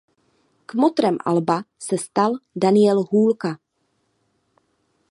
[0.71, 3.59] Kmotrem alba se stal Daniel Hůlka.